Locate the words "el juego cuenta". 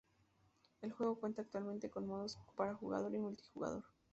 0.81-1.43